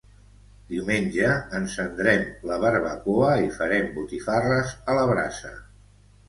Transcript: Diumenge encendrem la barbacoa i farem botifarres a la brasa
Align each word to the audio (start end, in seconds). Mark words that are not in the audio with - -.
Diumenge 0.69 1.27
encendrem 1.59 2.23
la 2.51 2.57
barbacoa 2.63 3.29
i 3.49 3.53
farem 3.59 3.87
botifarres 3.99 4.73
a 4.95 4.99
la 5.03 5.05
brasa 5.13 5.55